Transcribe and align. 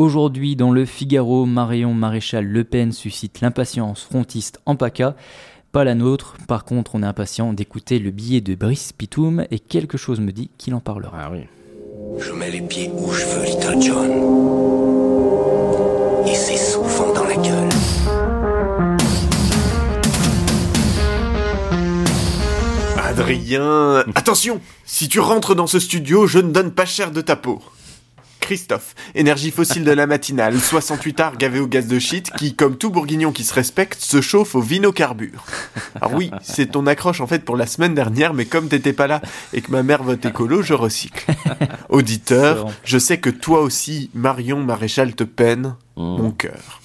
Aujourd'hui, 0.00 0.56
dans 0.56 0.72
le 0.72 0.86
Figaro, 0.86 1.44
Marion 1.44 1.92
Maréchal 1.92 2.46
Le 2.46 2.64
Pen 2.64 2.90
suscite 2.90 3.42
l'impatience 3.42 4.02
frontiste 4.02 4.58
en 4.64 4.74
PACA. 4.74 5.14
Pas 5.72 5.84
la 5.84 5.94
nôtre, 5.94 6.36
par 6.48 6.64
contre, 6.64 6.94
on 6.94 7.02
est 7.02 7.06
impatient 7.06 7.52
d'écouter 7.52 7.98
le 7.98 8.10
billet 8.10 8.40
de 8.40 8.54
Brice 8.54 8.94
Pitoum 8.94 9.44
et 9.50 9.58
quelque 9.58 9.98
chose 9.98 10.20
me 10.20 10.32
dit 10.32 10.48
qu'il 10.56 10.72
en 10.72 10.80
parlera. 10.80 11.18
Ah 11.20 11.30
oui. 11.30 11.40
Je 12.18 12.32
mets 12.32 12.50
les 12.50 12.62
pieds 12.62 12.90
où 12.94 13.12
je 13.12 13.26
veux, 13.26 13.44
Little 13.44 13.82
John. 13.82 14.10
Et 16.26 16.34
c'est 16.34 16.56
souvent 16.56 17.12
dans 17.12 17.24
la 17.24 17.36
gueule. 17.36 17.68
Adrien, 22.96 24.04
attention 24.14 24.62
Si 24.86 25.10
tu 25.10 25.20
rentres 25.20 25.54
dans 25.54 25.66
ce 25.66 25.78
studio, 25.78 26.26
je 26.26 26.38
ne 26.38 26.52
donne 26.52 26.70
pas 26.70 26.86
cher 26.86 27.10
de 27.10 27.20
ta 27.20 27.36
peau. 27.36 27.60
Christophe, 28.50 28.96
énergie 29.14 29.52
fossile 29.52 29.84
de 29.84 29.92
la 29.92 30.08
matinale, 30.08 30.58
68 30.60 31.20
arts 31.20 31.36
gavé 31.36 31.60
au 31.60 31.68
gaz 31.68 31.86
de 31.86 32.00
shit, 32.00 32.32
qui, 32.36 32.56
comme 32.56 32.76
tout 32.76 32.90
bourguignon 32.90 33.30
qui 33.30 33.44
se 33.44 33.54
respecte, 33.54 34.00
se 34.00 34.20
chauffe 34.20 34.56
au 34.56 34.60
vinocarbure. 34.60 35.44
Alors 35.94 36.14
oui, 36.14 36.32
c'est 36.42 36.72
ton 36.72 36.88
accroche 36.88 37.20
en 37.20 37.28
fait 37.28 37.44
pour 37.44 37.56
la 37.56 37.66
semaine 37.66 37.94
dernière, 37.94 38.34
mais 38.34 38.46
comme 38.46 38.66
t'étais 38.66 38.92
pas 38.92 39.06
là 39.06 39.22
et 39.52 39.60
que 39.60 39.70
ma 39.70 39.84
mère 39.84 40.02
vote 40.02 40.26
écolo, 40.26 40.62
je 40.62 40.74
recycle. 40.74 41.30
Auditeur, 41.90 42.66
je 42.82 42.98
sais 42.98 43.20
que 43.20 43.30
toi 43.30 43.60
aussi, 43.60 44.10
Marion 44.14 44.58
Maréchal 44.64 45.14
te 45.14 45.22
peine, 45.22 45.76
mon 45.96 46.32
cœur. 46.32 46.80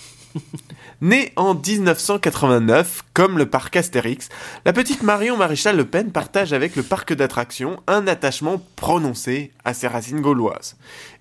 Née 1.01 1.33
en 1.35 1.55
1989, 1.55 3.03
comme 3.13 3.37
le 3.37 3.49
parc 3.49 3.75
Astérix, 3.75 4.29
la 4.63 4.71
petite 4.71 5.03
Marion 5.03 5.35
Maréchal 5.35 5.75
Le 5.75 5.83
Pen 5.83 6.11
partage 6.11 6.53
avec 6.53 6.77
le 6.77 6.83
parc 6.83 7.13
d'attractions 7.13 7.81
un 7.87 8.07
attachement 8.07 8.61
prononcé 8.77 9.51
à 9.65 9.73
ses 9.73 9.87
racines 9.87 10.21
gauloises 10.21 10.77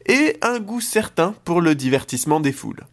et 0.07 0.37
un 0.43 0.61
goût 0.61 0.81
certain 0.81 1.35
pour 1.45 1.61
le 1.61 1.75
divertissement 1.75 2.39
des 2.39 2.53
foules. 2.53 2.85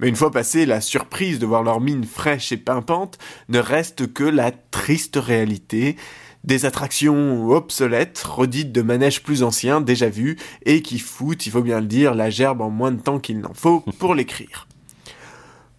Mais 0.00 0.08
une 0.08 0.16
fois 0.16 0.30
passée 0.30 0.66
la 0.66 0.82
surprise 0.82 1.38
de 1.38 1.46
voir 1.46 1.62
leur 1.62 1.80
mine 1.80 2.04
fraîche 2.04 2.52
et 2.52 2.58
pimpante, 2.58 3.16
ne 3.48 3.58
reste 3.58 4.12
que 4.12 4.24
la 4.24 4.50
triste 4.50 5.16
réalité 5.16 5.96
des 6.44 6.66
attractions 6.66 7.48
obsolètes, 7.48 8.22
redites 8.22 8.72
de 8.72 8.82
manèges 8.82 9.22
plus 9.22 9.42
anciens, 9.42 9.80
déjà 9.80 10.10
vus, 10.10 10.36
et 10.66 10.82
qui 10.82 10.98
foutent, 10.98 11.46
il 11.46 11.52
faut 11.52 11.62
bien 11.62 11.80
le 11.80 11.86
dire, 11.86 12.14
la 12.14 12.28
gerbe 12.28 12.60
en 12.60 12.68
moins 12.68 12.90
de 12.90 13.00
temps 13.00 13.20
qu'il 13.20 13.40
n'en 13.40 13.54
faut 13.54 13.80
pour 13.98 14.14
l'écrire. 14.14 14.66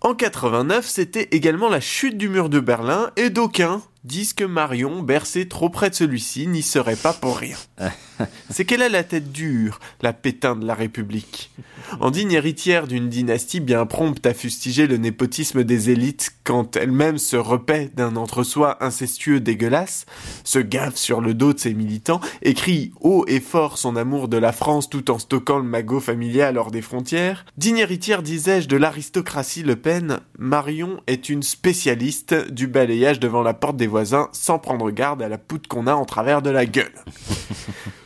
En 0.06 0.16
89, 0.16 0.86
c'était 0.86 1.30
également 1.32 1.70
la 1.70 1.80
chute 1.80 2.18
du 2.18 2.28
mur 2.28 2.50
de 2.50 2.60
Berlin 2.60 3.12
et 3.16 3.30
d'aucuns 3.30 3.82
disent 4.04 4.34
que 4.34 4.44
Marion, 4.44 5.02
bercée 5.02 5.48
trop 5.48 5.70
près 5.70 5.90
de 5.90 5.96
celui-ci, 5.96 6.46
n'y 6.48 6.62
serait 6.62 6.98
pas 6.98 7.14
pour 7.14 7.38
rien. 7.38 7.56
C'est 8.50 8.66
qu'elle 8.66 8.82
a 8.82 8.90
la 8.90 9.04
tête 9.04 9.32
dure, 9.32 9.80
la 10.02 10.14
pétain 10.14 10.56
de 10.56 10.66
la 10.66 10.76
République. 10.76 11.52
En 12.00 12.12
digne 12.12 12.32
héritière 12.32 12.88
d'une 12.88 13.10
dynastie 13.10 13.60
bien 13.60 13.86
prompte 13.86 14.26
à 14.26 14.34
fustiger 14.34 14.88
le 14.88 14.98
népotisme 14.98 15.64
des 15.64 15.90
élites 15.90 16.32
quand 16.44 16.76
elle-même 16.76 17.18
se 17.18 17.36
repaît 17.36 17.92
d'un 17.96 18.16
entre-soi 18.16 18.84
incestueux 18.84 19.40
dégueulasse, 19.40 20.06
se 20.44 20.60
gave 20.60 20.96
sur 20.96 21.22
le 21.22 21.34
dos 21.34 21.54
de 21.54 21.60
ses 21.60 21.74
militants, 21.74 22.22
écrit 22.42 22.92
haut 23.02 23.26
et 23.28 23.40
fort 23.40 23.78
son 23.78 23.96
amour 23.96 24.28
de 24.28 24.38
la 24.38 24.52
France 24.52 24.90
tout 24.90 25.12
en 25.12 25.20
stockant 25.20 25.58
le 25.58 25.64
magot 25.64 26.00
familial 26.00 26.58
hors 26.58 26.72
des 26.72 26.82
frontières, 26.82 27.46
digne 27.58 27.78
héritière, 27.78 28.24
disais-je, 28.24 28.68
de 28.68 28.78
l'aristocratie 28.78 29.64
Le 29.64 29.76
Pen, 29.76 30.20
Marion 30.38 31.02
est 31.08 31.30
une 31.30 31.44
spécialiste 31.44 32.52
du 32.52 32.68
balayage 32.68 33.20
devant 33.20 33.42
la 33.42 33.54
porte 33.54 33.78
des 33.78 33.88
voisins 33.88 34.30
sans 34.32 34.60
prendre 34.60 34.92
garde 34.92 35.22
à 35.22 35.30
la 35.30 35.38
poutre 35.38 35.70
qu'on 35.70 35.88
a 35.88 35.94
en 35.94 36.06
travers 36.06 36.42
de 36.42 36.50
la 36.50 36.66
gueule. 36.66 36.94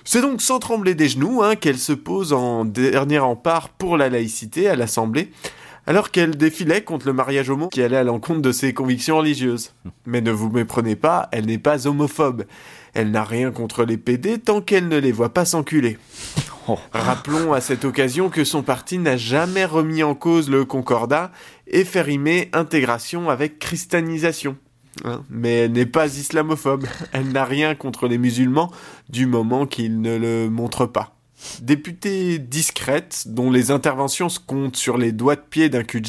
C'est 0.10 0.22
donc 0.22 0.42
sans 0.42 0.60
trembler 0.60 0.96
des 0.96 1.10
genoux 1.10 1.44
hein, 1.44 1.58
qu'elle 1.58 1.78
se 1.78 1.92
pose 1.92 2.32
en 2.32 2.64
dernier 2.64 3.20
rempart 3.20 3.68
pour 3.68 3.98
la 3.98 4.08
laïcité 4.08 4.70
à 4.70 4.78
l'Assemblée, 4.78 5.34
alors 5.86 6.12
qu'elle 6.12 6.38
défilait 6.38 6.82
contre 6.82 7.08
le 7.08 7.12
mariage 7.12 7.50
homo 7.50 7.68
qui 7.68 7.82
allait 7.82 7.98
à 7.98 8.06
l'encontre 8.06 8.42
de 8.42 8.54
ses 8.54 8.74
convictions 8.74 9.18
religieuses. 9.18 9.74
Mais 10.06 10.22
ne 10.22 10.32
vous 10.32 10.50
méprenez 10.50 10.96
pas, 10.96 11.28
elle 11.34 11.48
n'est 11.48 11.58
pas 11.58 11.88
homophobe. 11.88 12.46
Elle 12.94 13.12
n'a 13.12 13.26
rien 13.26 13.52
contre 13.52 13.84
les 13.84 13.98
PD 13.98 14.40
tant 14.40 14.62
qu'elle 14.62 14.88
ne 14.88 14.98
les 14.98 15.12
voit 15.12 15.34
pas 15.34 15.44
s'enculer. 15.44 15.98
Rappelons 16.94 17.52
à 17.52 17.60
cette 17.60 17.84
occasion 17.84 18.30
que 18.30 18.46
son 18.46 18.64
parti 18.64 19.00
n'a 19.00 19.18
jamais 19.18 19.66
remis 19.66 20.04
en 20.04 20.16
cause 20.16 20.50
le 20.50 20.64
concordat 20.64 21.34
et 21.68 21.84
fait 21.84 22.02
rimer 22.02 22.50
intégration 22.54 23.30
avec 23.30 23.60
christianisation. 23.60 24.56
Hein, 25.06 25.24
mais 25.30 25.54
elle 25.60 25.74
n'est 25.74 25.86
pas 25.86 26.08
islamophobe. 26.08 26.86
Elle 27.12 27.32
n'a 27.32 27.46
rien 27.46 27.76
contre 27.76 28.08
les 28.08 28.18
musulmans 28.18 28.72
du 29.10 29.26
moment 29.26 29.66
qu'ils 29.66 30.02
ne 30.02 30.18
le 30.18 30.50
montrent 30.50 30.86
pas. 30.86 31.16
Députée 31.62 32.40
discrète, 32.40 33.26
dont 33.28 33.52
les 33.52 33.70
interventions 33.70 34.30
se 34.30 34.40
comptent 34.40 34.76
sur 34.76 34.98
les 34.98 35.12
doigts 35.12 35.36
de 35.36 35.42
pied 35.42 35.70
d'un 35.70 35.84
cul 35.84 36.02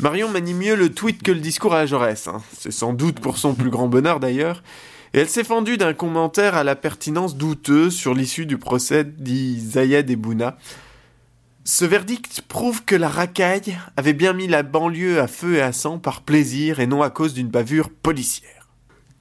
Marion 0.00 0.28
manie 0.28 0.54
mieux 0.54 0.74
le 0.74 0.92
tweet 0.92 1.22
que 1.22 1.30
le 1.30 1.38
discours 1.38 1.74
à 1.74 1.86
Jaurès. 1.86 2.26
hein. 2.26 2.42
C'est 2.58 2.72
sans 2.72 2.92
doute 2.92 3.20
pour 3.20 3.38
son 3.38 3.54
plus 3.54 3.70
grand 3.70 3.86
bonheur 3.86 4.18
d'ailleurs. 4.18 4.62
Et 5.14 5.20
elle 5.20 5.28
s'est 5.28 5.44
fendue 5.44 5.76
d'un 5.76 5.92
commentaire 5.92 6.56
à 6.56 6.64
la 6.64 6.74
pertinence 6.74 7.36
douteuse 7.36 7.94
sur 7.94 8.14
l'issue 8.14 8.46
du 8.46 8.58
procès 8.58 9.04
d'Isayed 9.04 10.10
Ebouna. 10.10 10.56
Ce 11.64 11.84
verdict 11.84 12.42
prouve 12.48 12.84
que 12.84 12.96
la 12.96 13.08
racaille 13.08 13.78
avait 13.96 14.14
bien 14.14 14.32
mis 14.32 14.48
la 14.48 14.64
banlieue 14.64 15.20
à 15.20 15.28
feu 15.28 15.54
et 15.54 15.62
à 15.62 15.72
sang 15.72 16.00
par 16.00 16.22
plaisir 16.22 16.80
et 16.80 16.88
non 16.88 17.02
à 17.02 17.10
cause 17.10 17.34
d'une 17.34 17.50
bavure 17.50 17.88
policière. 17.88 18.68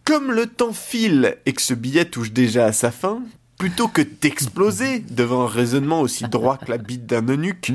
Comme 0.06 0.32
le 0.32 0.48
temps 0.48 0.74
file 0.74 1.38
et 1.46 1.54
que 1.54 1.62
ce 1.62 1.76
billet 1.76 2.06
touche 2.06 2.32
déjà 2.32 2.66
à 2.66 2.74
sa 2.74 2.90
fin, 2.90 3.22
plutôt 3.60 3.88
que 3.88 4.02
d'exploser 4.02 5.00
devant 5.12 5.44
un 5.44 5.48
raisonnement 5.48 6.02
aussi 6.02 6.24
droit 6.24 6.58
que 6.58 6.72
la 6.72 6.80
bite 6.80 7.06
d'un 7.06 7.28
eunuque, 7.28 7.74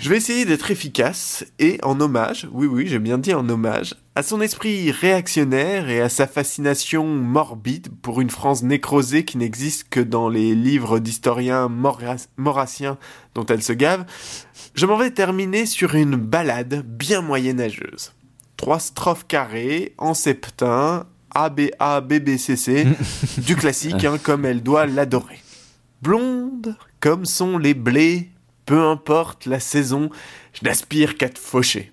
je 0.00 0.08
vais 0.08 0.16
essayer 0.16 0.44
d'être 0.44 0.70
efficace 0.70 1.44
et 1.58 1.78
en 1.82 2.00
hommage, 2.00 2.48
oui 2.52 2.66
oui 2.66 2.86
j'ai 2.86 2.98
bien 2.98 3.18
dit 3.18 3.34
en 3.34 3.48
hommage, 3.48 3.94
à 4.14 4.22
son 4.22 4.40
esprit 4.40 4.90
réactionnaire 4.90 5.88
et 5.88 6.00
à 6.00 6.08
sa 6.08 6.26
fascination 6.26 7.06
morbide 7.06 7.88
pour 8.02 8.20
une 8.20 8.30
France 8.30 8.62
nécrosée 8.62 9.24
qui 9.24 9.38
n'existe 9.38 9.88
que 9.88 10.00
dans 10.00 10.28
les 10.28 10.54
livres 10.54 10.98
d'historiens 10.98 11.68
maurassiens 12.36 12.98
dont 13.34 13.46
elle 13.46 13.62
se 13.62 13.72
gave, 13.72 14.04
je 14.74 14.86
m'en 14.86 14.96
vais 14.96 15.10
terminer 15.10 15.66
sur 15.66 15.94
une 15.94 16.16
balade 16.16 16.84
bien 16.86 17.22
moyenâgeuse. 17.22 18.12
Trois 18.56 18.78
strophes 18.78 19.26
carrées, 19.26 19.94
en 19.96 20.12
septin, 20.14 21.06
ABA, 21.34 22.00
BBCC, 22.02 22.86
du 23.38 23.56
classique 23.56 24.04
hein, 24.04 24.18
comme 24.22 24.44
elle 24.44 24.62
doit 24.62 24.86
l'adorer. 24.86 25.40
Blonde, 26.02 26.76
comme 27.00 27.24
sont 27.24 27.58
les 27.58 27.74
blés, 27.74 28.30
peu 28.70 28.84
importe 28.84 29.46
la 29.46 29.58
saison, 29.58 30.10
je 30.52 30.64
n'aspire 30.64 31.16
qu'à 31.16 31.28
te 31.28 31.40
faucher. 31.40 31.92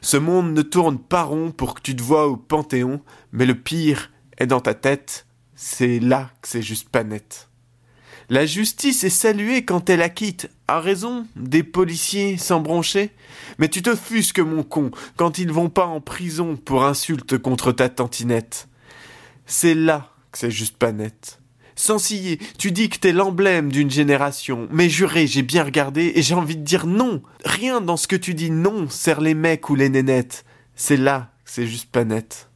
Ce 0.00 0.16
monde 0.16 0.54
ne 0.54 0.62
tourne 0.62 0.98
pas 0.98 1.22
rond 1.22 1.52
pour 1.52 1.76
que 1.76 1.80
tu 1.80 1.94
te 1.94 2.02
vois 2.02 2.26
au 2.26 2.36
panthéon, 2.36 3.00
mais 3.30 3.46
le 3.46 3.54
pire 3.54 4.10
est 4.36 4.48
dans 4.48 4.58
ta 4.58 4.74
tête, 4.74 5.24
c'est 5.54 6.00
là 6.00 6.32
que 6.42 6.48
c'est 6.48 6.62
juste 6.62 6.88
pas 6.88 7.04
net. 7.04 7.48
La 8.28 8.44
justice 8.44 9.04
est 9.04 9.08
saluée 9.08 9.64
quand 9.64 9.88
elle 9.88 10.02
acquitte, 10.02 10.50
à 10.66 10.80
raison, 10.80 11.28
des 11.36 11.62
policiers 11.62 12.38
sans 12.38 12.58
broncher. 12.58 13.12
Mais 13.58 13.68
tu 13.68 13.80
te 13.80 13.94
fusques, 13.94 14.40
mon 14.40 14.64
con, 14.64 14.90
quand 15.14 15.38
ils 15.38 15.52
vont 15.52 15.70
pas 15.70 15.86
en 15.86 16.00
prison 16.00 16.56
pour 16.56 16.86
insulte 16.86 17.38
contre 17.38 17.70
ta 17.70 17.88
tantinette. 17.88 18.66
C'est 19.46 19.74
là 19.74 20.12
que 20.32 20.38
c'est 20.38 20.50
juste 20.50 20.76
pas 20.76 20.90
net. 20.90 21.38
Sans 21.78 21.98
scier, 21.98 22.40
tu 22.58 22.72
dis 22.72 22.88
que 22.88 22.98
t'es 22.98 23.12
l'emblème 23.12 23.70
d'une 23.70 23.90
génération, 23.90 24.66
mais 24.70 24.88
juré, 24.88 25.26
j'ai 25.26 25.42
bien 25.42 25.62
regardé 25.62 26.12
et 26.14 26.22
j'ai 26.22 26.34
envie 26.34 26.56
de 26.56 26.62
dire 26.62 26.86
non. 26.86 27.22
Rien 27.44 27.82
dans 27.82 27.98
ce 27.98 28.08
que 28.08 28.16
tu 28.16 28.32
dis 28.32 28.50
non 28.50 28.88
sert 28.88 29.20
les 29.20 29.34
mecs 29.34 29.68
ou 29.68 29.74
les 29.74 29.90
nénettes. 29.90 30.46
C'est 30.74 30.96
là 30.96 31.30
que 31.44 31.50
c'est 31.50 31.66
juste 31.66 31.90
pas 31.90 32.04
net. 32.04 32.48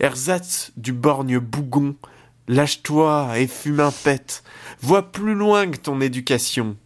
Ersatz 0.00 0.72
du 0.76 0.92
borgne 0.92 1.38
bougon, 1.38 1.96
lâche-toi 2.46 3.30
et 3.38 3.46
fume 3.46 3.80
un 3.80 3.90
pet. 3.90 4.42
Vois 4.82 5.10
plus 5.10 5.34
loin 5.34 5.66
que 5.70 5.78
ton 5.78 6.02
éducation. 6.02 6.76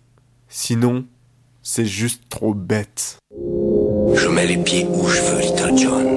Sinon, 0.49 1.05
c'est 1.63 1.85
juste 1.85 2.23
trop 2.29 2.55
bête. 2.55 3.19
Je 4.15 4.29
mets 4.29 4.47
les 4.47 4.59
pieds 4.59 4.87
où 4.89 5.09
je 5.09 5.21
veux, 5.21 5.41
Little 5.41 5.77
John. 5.77 6.16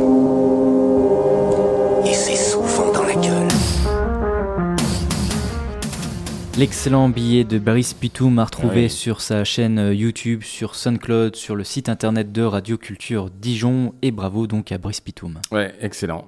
L'excellent 6.59 7.07
billet 7.07 7.45
de 7.45 7.57
Brice 7.57 7.93
Pitoum 7.93 8.37
à 8.37 8.43
retrouver 8.43 8.83
Oui. 8.83 8.89
sur 8.89 9.21
sa 9.21 9.45
chaîne 9.45 9.79
euh, 9.79 9.93
YouTube, 9.93 10.43
sur 10.43 10.75
SoundCloud, 10.75 11.37
sur 11.37 11.55
le 11.55 11.63
site 11.63 11.87
internet 11.87 12.33
de 12.33 12.41
Radio 12.41 12.77
Culture 12.77 13.29
Dijon 13.29 13.93
et 14.01 14.11
bravo 14.11 14.45
donc 14.45 14.73
à 14.73 14.77
Brice 14.77 14.99
Pitoum. 14.99 15.39
Ouais, 15.53 15.73
excellent. 15.79 16.17